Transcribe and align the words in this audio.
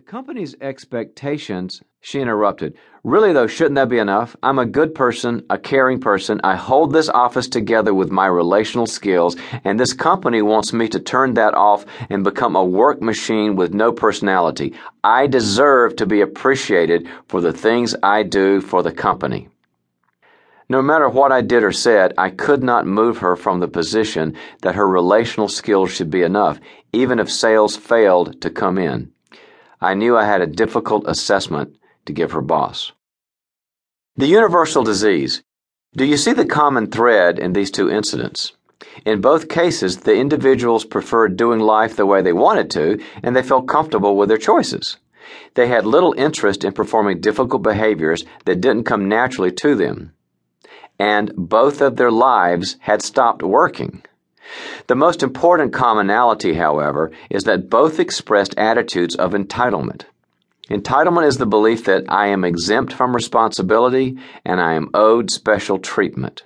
The 0.00 0.06
company's 0.06 0.56
expectations, 0.62 1.82
she 2.00 2.20
interrupted. 2.20 2.74
Really, 3.04 3.34
though, 3.34 3.46
shouldn't 3.46 3.74
that 3.74 3.90
be 3.90 3.98
enough? 3.98 4.34
I'm 4.42 4.58
a 4.58 4.64
good 4.64 4.94
person, 4.94 5.44
a 5.50 5.58
caring 5.58 6.00
person. 6.00 6.40
I 6.42 6.56
hold 6.56 6.90
this 6.90 7.10
office 7.10 7.46
together 7.48 7.92
with 7.92 8.10
my 8.10 8.24
relational 8.24 8.86
skills, 8.86 9.36
and 9.62 9.78
this 9.78 9.92
company 9.92 10.40
wants 10.40 10.72
me 10.72 10.88
to 10.88 11.00
turn 11.00 11.34
that 11.34 11.52
off 11.52 11.84
and 12.08 12.24
become 12.24 12.56
a 12.56 12.64
work 12.64 13.02
machine 13.02 13.56
with 13.56 13.74
no 13.74 13.92
personality. 13.92 14.72
I 15.04 15.26
deserve 15.26 15.96
to 15.96 16.06
be 16.06 16.22
appreciated 16.22 17.06
for 17.28 17.42
the 17.42 17.52
things 17.52 17.94
I 18.02 18.22
do 18.22 18.62
for 18.62 18.82
the 18.82 18.92
company. 18.92 19.50
No 20.70 20.80
matter 20.80 21.10
what 21.10 21.30
I 21.30 21.42
did 21.42 21.62
or 21.62 21.72
said, 21.72 22.14
I 22.16 22.30
could 22.30 22.62
not 22.62 22.86
move 22.86 23.18
her 23.18 23.36
from 23.36 23.60
the 23.60 23.68
position 23.68 24.34
that 24.62 24.76
her 24.76 24.88
relational 24.88 25.48
skills 25.48 25.90
should 25.90 26.10
be 26.10 26.22
enough, 26.22 26.58
even 26.90 27.18
if 27.18 27.30
sales 27.30 27.76
failed 27.76 28.40
to 28.40 28.48
come 28.48 28.78
in. 28.78 29.12
I 29.80 29.94
knew 29.94 30.16
I 30.16 30.26
had 30.26 30.42
a 30.42 30.46
difficult 30.46 31.04
assessment 31.06 31.76
to 32.04 32.12
give 32.12 32.32
her 32.32 32.42
boss. 32.42 32.92
The 34.16 34.26
universal 34.26 34.84
disease. 34.84 35.42
Do 35.96 36.04
you 36.04 36.18
see 36.18 36.34
the 36.34 36.44
common 36.44 36.90
thread 36.90 37.38
in 37.38 37.54
these 37.54 37.70
two 37.70 37.90
incidents? 37.90 38.52
In 39.06 39.22
both 39.22 39.48
cases, 39.48 39.98
the 39.98 40.16
individuals 40.16 40.84
preferred 40.84 41.36
doing 41.36 41.60
life 41.60 41.96
the 41.96 42.04
way 42.04 42.20
they 42.20 42.32
wanted 42.32 42.70
to, 42.72 43.00
and 43.22 43.34
they 43.34 43.42
felt 43.42 43.68
comfortable 43.68 44.16
with 44.16 44.28
their 44.28 44.36
choices. 44.38 44.98
They 45.54 45.68
had 45.68 45.86
little 45.86 46.14
interest 46.18 46.64
in 46.64 46.72
performing 46.72 47.20
difficult 47.20 47.62
behaviors 47.62 48.24
that 48.44 48.60
didn't 48.60 48.84
come 48.84 49.08
naturally 49.08 49.52
to 49.52 49.74
them. 49.74 50.12
And 50.98 51.32
both 51.34 51.80
of 51.80 51.96
their 51.96 52.10
lives 52.10 52.76
had 52.80 53.00
stopped 53.00 53.42
working. 53.42 54.02
The 54.86 54.94
most 54.96 55.22
important 55.22 55.72
commonality, 55.72 56.54
however, 56.54 57.10
is 57.28 57.44
that 57.44 57.70
both 57.70 58.00
expressed 58.00 58.54
attitudes 58.56 59.14
of 59.14 59.32
entitlement. 59.32 60.04
Entitlement 60.70 61.26
is 61.26 61.38
the 61.38 61.46
belief 61.46 61.84
that 61.84 62.04
I 62.08 62.28
am 62.28 62.44
exempt 62.44 62.92
from 62.92 63.14
responsibility 63.14 64.16
and 64.44 64.60
I 64.60 64.74
am 64.74 64.90
owed 64.94 65.30
special 65.30 65.78
treatment. 65.78 66.44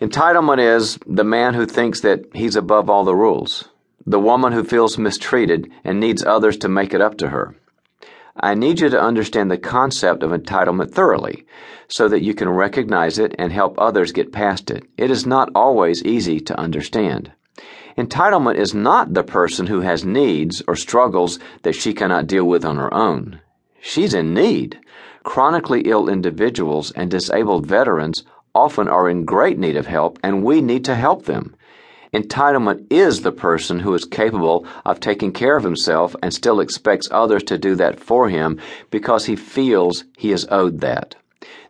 Entitlement 0.00 0.58
is 0.58 0.98
the 1.06 1.24
man 1.24 1.54
who 1.54 1.66
thinks 1.66 2.00
that 2.00 2.24
he's 2.34 2.56
above 2.56 2.88
all 2.90 3.04
the 3.04 3.14
rules, 3.14 3.68
the 4.06 4.18
woman 4.18 4.52
who 4.52 4.64
feels 4.64 4.98
mistreated 4.98 5.70
and 5.84 6.00
needs 6.00 6.24
others 6.24 6.56
to 6.58 6.68
make 6.68 6.94
it 6.94 7.00
up 7.00 7.18
to 7.18 7.28
her. 7.28 7.54
I 8.36 8.54
need 8.54 8.80
you 8.80 8.88
to 8.88 9.00
understand 9.00 9.50
the 9.50 9.58
concept 9.58 10.22
of 10.22 10.30
entitlement 10.30 10.92
thoroughly 10.92 11.46
so 11.88 12.08
that 12.08 12.22
you 12.22 12.32
can 12.32 12.48
recognize 12.48 13.18
it 13.18 13.34
and 13.38 13.52
help 13.52 13.74
others 13.78 14.12
get 14.12 14.32
past 14.32 14.70
it. 14.70 14.84
It 14.96 15.10
is 15.10 15.26
not 15.26 15.50
always 15.54 16.02
easy 16.02 16.40
to 16.40 16.58
understand. 16.58 17.32
Entitlement 17.98 18.56
is 18.56 18.72
not 18.72 19.12
the 19.12 19.22
person 19.22 19.66
who 19.66 19.80
has 19.80 20.04
needs 20.04 20.62
or 20.66 20.76
struggles 20.76 21.38
that 21.62 21.74
she 21.74 21.92
cannot 21.92 22.26
deal 22.26 22.44
with 22.44 22.64
on 22.64 22.76
her 22.78 22.92
own. 22.94 23.40
She's 23.80 24.14
in 24.14 24.32
need. 24.32 24.80
Chronically 25.24 25.82
ill 25.82 26.08
individuals 26.08 26.90
and 26.92 27.10
disabled 27.10 27.66
veterans 27.66 28.24
often 28.54 28.88
are 28.88 29.10
in 29.10 29.26
great 29.26 29.58
need 29.58 29.76
of 29.76 29.86
help, 29.86 30.18
and 30.22 30.42
we 30.42 30.62
need 30.62 30.84
to 30.86 30.94
help 30.94 31.26
them. 31.26 31.54
Entitlement 32.12 32.86
is 32.90 33.22
the 33.22 33.32
person 33.32 33.78
who 33.78 33.94
is 33.94 34.04
capable 34.04 34.66
of 34.84 35.00
taking 35.00 35.32
care 35.32 35.56
of 35.56 35.64
himself 35.64 36.14
and 36.22 36.34
still 36.34 36.60
expects 36.60 37.08
others 37.10 37.42
to 37.44 37.56
do 37.56 37.74
that 37.76 37.98
for 37.98 38.28
him 38.28 38.60
because 38.90 39.24
he 39.24 39.34
feels 39.34 40.04
he 40.18 40.30
is 40.30 40.46
owed 40.50 40.80
that. 40.80 41.14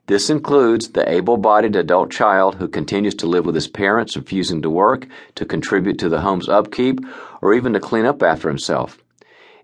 This 0.08 0.30
includes 0.30 0.88
the 0.88 1.08
able 1.08 1.36
bodied 1.36 1.76
adult 1.76 2.10
child 2.10 2.56
who 2.56 2.66
continues 2.66 3.14
to 3.14 3.28
live 3.28 3.46
with 3.46 3.54
his 3.54 3.68
parents, 3.68 4.16
refusing 4.16 4.60
to 4.62 4.70
work, 4.70 5.06
to 5.36 5.46
contribute 5.46 6.00
to 6.00 6.08
the 6.08 6.22
home's 6.22 6.48
upkeep, 6.48 6.98
or 7.40 7.54
even 7.54 7.72
to 7.74 7.80
clean 7.80 8.04
up 8.04 8.20
after 8.20 8.48
himself. 8.48 8.98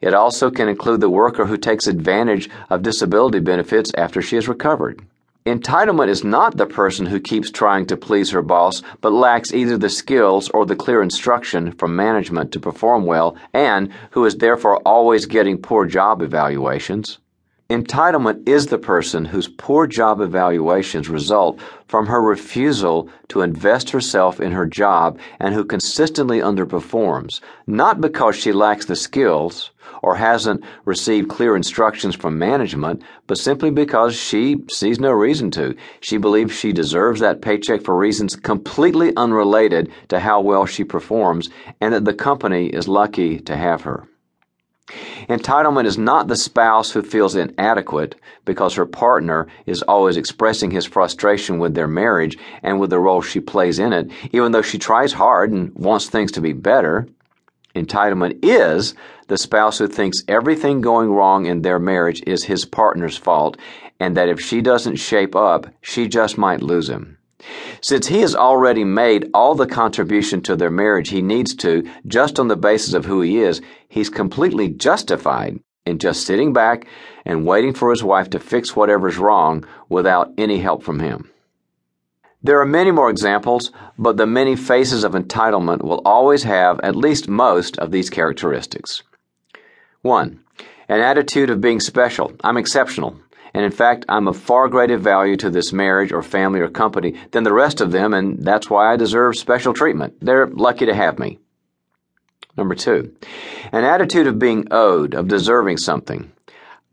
It 0.01 0.15
also 0.15 0.49
can 0.49 0.69
include 0.69 1.01
the 1.01 1.11
worker 1.11 1.47
who 1.47 1.57
takes 1.57 1.89
advantage 1.89 2.49
of 2.71 2.83
disability 2.83 3.41
benefits 3.41 3.91
after 3.99 4.23
she 4.23 4.37
has 4.37 4.47
recovered. 4.47 5.03
Entitlement 5.49 6.09
is 6.09 6.25
not 6.25 6.57
the 6.57 6.67
person 6.67 7.07
who 7.07 7.19
keeps 7.19 7.51
trying 7.51 7.87
to 7.87 7.97
please 7.97 8.31
her 8.31 8.43
boss 8.43 8.83
but 9.01 9.13
lacks 9.13 9.53
either 9.53 9.79
the 9.79 9.89
skills 9.89 10.51
or 10.51 10.67
the 10.67 10.77
clear 10.77 11.01
instruction 11.01 11.73
from 11.73 11.97
management 11.97 12.53
to 12.53 12.61
perform 12.61 13.07
well 13.07 13.35
and 13.55 13.91
who 14.11 14.27
is 14.27 14.37
therefore 14.37 14.77
always 14.85 15.25
getting 15.25 15.57
poor 15.57 15.87
job 15.87 16.21
evaluations. 16.21 17.19
Entitlement 17.71 18.49
is 18.49 18.69
the 18.69 18.79
person 18.79 19.27
whose 19.27 19.47
poor 19.47 19.87
job 19.87 20.23
evaluations 20.23 21.11
result 21.11 21.61
from 21.87 22.07
her 22.07 22.23
refusal 22.23 23.11
to 23.29 23.43
invest 23.43 23.91
herself 23.91 24.41
in 24.41 24.53
her 24.53 24.65
job 24.65 25.19
and 25.39 25.53
who 25.53 25.67
consistently 25.67 26.39
underperforms, 26.39 27.43
not 27.67 28.01
because 28.01 28.37
she 28.37 28.53
lacks 28.53 28.87
the 28.87 28.97
skills 28.97 29.71
or 30.03 30.15
hasn't 30.15 30.65
received 30.87 31.29
clear 31.29 31.55
instructions 31.55 32.15
from 32.15 32.39
management, 32.39 33.03
but 33.27 33.37
simply 33.37 33.71
because 33.71 34.17
she 34.17 34.57
sees 34.71 34.99
no 34.99 35.11
reason 35.11 35.51
to. 35.51 35.77
She 36.01 36.17
believes 36.17 36.55
she 36.55 36.73
deserves 36.73 37.21
that 37.21 37.43
paycheck 37.43 37.83
for 37.83 37.99
reasons 37.99 38.35
completely 38.35 39.15
unrelated 39.15 39.93
to 40.09 40.21
how 40.21 40.41
well 40.41 40.65
she 40.65 40.85
performs, 40.85 41.51
and 41.83 41.93
that 41.93 42.07
the 42.07 42.15
company 42.15 42.69
is 42.69 42.89
lucky 42.89 43.41
to 43.41 43.55
have 43.55 43.83
her. 43.83 44.09
Entitlement 45.29 45.85
is 45.85 45.99
not 45.99 46.27
the 46.27 46.37
spouse 46.37 46.93
who 46.93 47.03
feels 47.03 47.37
inadequate 47.37 48.15
because 48.47 48.75
her 48.75 48.87
partner 48.87 49.47
is 49.67 49.83
always 49.83 50.17
expressing 50.17 50.71
his 50.71 50.87
frustration 50.87 51.59
with 51.59 51.75
their 51.75 51.87
marriage 51.87 52.39
and 52.63 52.81
with 52.81 52.89
the 52.89 52.99
role 52.99 53.21
she 53.21 53.39
plays 53.39 53.79
in 53.79 53.93
it, 53.93 54.11
even 54.33 54.53
though 54.53 54.63
she 54.63 54.79
tries 54.79 55.13
hard 55.13 55.53
and 55.53 55.75
wants 55.75 56.09
things 56.09 56.33
to 56.33 56.41
be 56.41 56.55
better. 56.55 57.07
Entitlement 57.75 58.39
is 58.43 58.95
the 59.27 59.37
spouse 59.37 59.79
who 59.79 59.87
thinks 59.87 60.25
everything 60.29 60.81
going 60.81 61.11
wrong 61.11 61.45
in 61.45 61.61
their 61.61 61.79
marriage 61.79 62.23
is 62.27 62.45
his 62.45 62.65
partner's 62.65 63.19
fault 63.19 63.59
and 64.01 64.17
that 64.17 64.31
if 64.31 64.41
she 64.41 64.63
doesn't 64.63 64.97
shape 64.97 65.37
up, 65.37 65.67
she 65.83 66.09
just 66.09 66.39
might 66.39 66.63
lose 66.63 66.89
him. 66.89 67.18
Since 67.81 68.09
he 68.09 68.21
has 68.21 68.35
already 68.35 68.85
made 68.85 69.31
all 69.33 69.55
the 69.55 69.67
contribution 69.67 70.43
to 70.43 70.57
their 70.57 70.71
marriage 70.71 71.11
he 71.11 71.23
needs 71.23 71.55
to 71.57 71.89
just 72.07 72.39
on 72.39 72.49
the 72.49 72.57
basis 72.57 72.95
of 72.95 73.05
who 73.05 73.21
he 73.21 73.39
is, 73.39 73.61
he's 73.89 74.11
completely 74.11 74.69
justified 74.69 75.61
in 75.87 75.99
just 75.99 76.27
sitting 76.27 76.53
back 76.53 76.87
and 77.25 77.47
waiting 77.47 77.73
for 77.73 77.91
his 77.91 78.03
wife 78.03 78.31
to 78.31 78.41
fix 78.41 78.77
whatever's 78.77 79.19
wrong 79.19 79.65
without 79.89 80.33
any 80.37 80.59
help 80.59 80.83
from 80.83 81.01
him. 81.01 81.31
There 82.43 82.61
are 82.61 82.67
many 82.67 82.93
more 82.93 83.11
examples, 83.11 83.73
but 83.99 84.17
the 84.17 84.27
many 84.27 84.55
faces 84.55 85.03
of 85.03 85.13
entitlement 85.13 85.83
will 85.83 86.03
always 86.05 86.45
have 86.45 86.79
at 86.81 86.95
least 86.95 87.29
most 87.29 87.77
of 87.79 87.91
these 87.91 88.11
characteristics. 88.11 89.03
1. 90.03 90.41
An 90.89 91.01
attitude 91.01 91.51
of 91.51 91.61
being 91.61 91.81
special. 91.81 92.33
I'm 92.45 92.57
exceptional. 92.57 93.17
And 93.59 93.65
in 93.65 93.73
fact, 93.73 94.05
I'm 94.09 94.29
of 94.29 94.37
far 94.37 94.69
greater 94.69 94.97
value 94.97 95.37
to 95.39 95.51
this 95.51 95.73
marriage 95.73 96.13
or 96.13 96.23
family 96.23 96.61
or 96.61 96.69
company 96.69 97.17
than 97.33 97.43
the 97.43 97.53
rest 97.53 97.81
of 97.81 97.91
them, 97.91 98.15
and 98.15 98.39
that's 98.39 98.71
why 98.71 98.93
I 98.93 98.97
deserve 98.97 99.35
special 99.35 99.75
treatment. 99.75 100.15
They're 100.21 100.47
lucky 100.47 100.87
to 100.87 100.95
have 100.95 101.19
me. 101.19 101.41
Number 102.57 102.77
two, 102.77 103.17
an 103.73 103.83
attitude 103.83 104.29
of 104.29 104.39
being 104.39 104.69
owed, 104.71 105.13
of 105.13 105.27
deserving 105.27 105.79
something. 105.79 106.31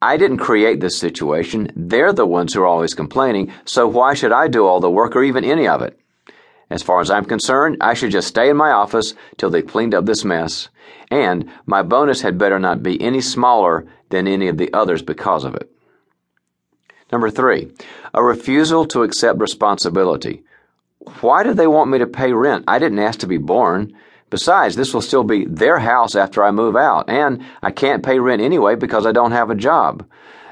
I 0.01 0.17
didn't 0.17 0.39
create 0.39 0.79
this 0.79 0.97
situation. 0.97 1.71
They're 1.75 2.13
the 2.13 2.25
ones 2.25 2.55
who 2.55 2.63
are 2.63 2.65
always 2.65 2.95
complaining, 2.95 3.53
so 3.65 3.87
why 3.87 4.15
should 4.15 4.31
I 4.31 4.47
do 4.47 4.65
all 4.65 4.79
the 4.79 4.89
work 4.89 5.15
or 5.15 5.23
even 5.23 5.45
any 5.45 5.67
of 5.67 5.83
it? 5.83 5.99
As 6.71 6.81
far 6.81 6.99
as 6.99 7.11
I'm 7.11 7.25
concerned, 7.25 7.77
I 7.79 7.93
should 7.93 8.09
just 8.09 8.29
stay 8.29 8.49
in 8.49 8.57
my 8.57 8.71
office 8.71 9.13
till 9.37 9.51
they've 9.51 9.67
cleaned 9.67 9.93
up 9.93 10.07
this 10.07 10.25
mess, 10.25 10.69
and 11.11 11.47
my 11.67 11.83
bonus 11.83 12.21
had 12.21 12.39
better 12.39 12.57
not 12.57 12.81
be 12.81 12.99
any 12.99 13.21
smaller 13.21 13.85
than 14.09 14.27
any 14.27 14.47
of 14.47 14.57
the 14.57 14.73
others 14.73 15.03
because 15.03 15.43
of 15.43 15.53
it. 15.53 15.69
Number 17.15 17.29
three, 17.29 17.71
a 18.13 18.21
refusal 18.21 18.83
to 18.87 19.03
accept 19.03 19.39
responsibility. 19.39 20.43
Why 21.21 21.43
do 21.43 21.53
they 21.53 21.65
want 21.65 21.89
me 21.89 21.97
to 21.99 22.07
pay 22.07 22.33
rent? 22.33 22.65
I 22.67 22.77
didn't 22.77 22.99
ask 22.99 23.19
to 23.19 23.25
be 23.25 23.37
born. 23.37 23.93
Besides, 24.29 24.75
this 24.75 24.93
will 24.93 25.01
still 25.01 25.23
be 25.23 25.45
their 25.45 25.79
house 25.79 26.13
after 26.13 26.43
I 26.43 26.51
move 26.51 26.75
out, 26.75 27.09
and 27.09 27.41
I 27.63 27.71
can't 27.71 28.03
pay 28.03 28.19
rent 28.19 28.41
anyway 28.41 28.75
because 28.75 29.05
I 29.05 29.13
don't 29.13 29.31
have 29.31 29.49
a 29.49 29.55
job. 29.55 30.05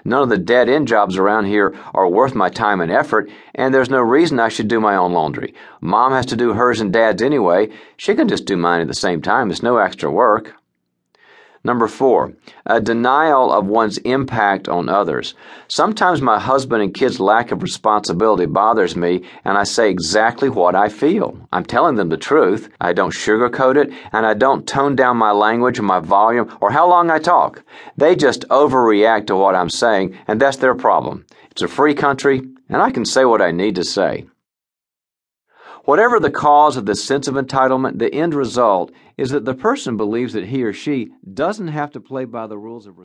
None 0.05 0.23
of 0.23 0.29
the 0.29 0.37
dead 0.37 0.69
end 0.69 0.87
jobs 0.87 1.17
around 1.17 1.47
here 1.47 1.75
are 1.93 2.07
worth 2.07 2.33
my 2.33 2.47
time 2.47 2.79
and 2.79 2.89
effort, 2.89 3.29
and 3.53 3.73
there's 3.73 3.89
no 3.89 3.99
reason 3.99 4.39
I 4.39 4.47
should 4.47 4.69
do 4.69 4.79
my 4.79 4.95
own 4.95 5.11
laundry. 5.11 5.53
Mom 5.81 6.13
has 6.13 6.27
to 6.27 6.37
do 6.37 6.53
hers 6.53 6.79
and 6.79 6.93
dad's 6.93 7.21
anyway. 7.21 7.71
She 7.97 8.15
can 8.15 8.29
just 8.29 8.45
do 8.45 8.55
mine 8.55 8.79
at 8.79 8.87
the 8.87 8.93
same 8.93 9.21
time. 9.21 9.51
It's 9.51 9.61
no 9.61 9.79
extra 9.79 10.09
work. 10.09 10.53
Number 11.65 11.87
four, 11.87 12.33
a 12.65 12.81
denial 12.81 13.49
of 13.49 13.67
one's 13.67 13.97
impact 13.99 14.67
on 14.67 14.89
others. 14.89 15.33
Sometimes 15.69 16.21
my 16.21 16.37
husband 16.37 16.83
and 16.83 16.93
kids' 16.93 17.21
lack 17.21 17.51
of 17.51 17.63
responsibility 17.63 18.45
bothers 18.45 18.97
me, 18.97 19.23
and 19.45 19.57
I 19.57 19.63
say 19.63 19.89
exactly 19.89 20.49
what 20.49 20.75
I 20.75 20.89
feel. 20.89 21.37
I'm 21.53 21.63
telling 21.63 21.95
them 21.95 22.09
the 22.09 22.17
truth. 22.17 22.67
I 22.81 22.91
don't 22.91 23.13
sugarcoat 23.13 23.77
it, 23.77 23.93
and 24.11 24.25
I 24.25 24.33
don't 24.33 24.67
tone 24.67 24.97
down 24.97 25.15
my 25.15 25.31
language 25.31 25.79
or 25.79 25.83
my 25.83 25.99
volume 25.99 26.53
or 26.59 26.69
how 26.69 26.85
long 26.85 27.09
I 27.09 27.19
talk. 27.19 27.63
They 27.95 28.17
just 28.17 28.45
overreact 28.49 29.27
to 29.27 29.35
what 29.37 29.55
I'm 29.55 29.69
saying, 29.69 30.19
and 30.27 30.41
that's 30.41 30.57
their 30.57 30.75
problem. 30.75 31.25
It's 31.49 31.61
a 31.61 31.69
free 31.69 31.93
country, 31.93 32.41
and 32.67 32.81
I 32.81 32.91
can 32.91 33.05
say 33.05 33.23
what 33.23 33.41
I 33.41 33.51
need 33.51 33.75
to 33.75 33.85
say. 33.85 34.25
Whatever 35.85 36.17
the 36.17 36.31
cause 36.31 36.77
of 36.77 36.85
this 36.85 37.03
sense 37.03 37.27
of 37.27 37.35
entitlement, 37.35 37.99
the 37.99 38.13
end 38.13 38.33
result 38.33 38.91
is 39.17 39.31
that 39.31 39.43
the 39.43 39.53
person 39.53 39.97
believes 39.97 40.31
that 40.31 40.45
he 40.45 40.63
or 40.63 40.71
she 40.71 41.11
doesn't 41.33 41.67
have 41.67 41.91
to 41.91 41.99
play 41.99 42.23
by 42.23 42.47
the 42.47 42.57
rules 42.57 42.87
of 42.87 42.97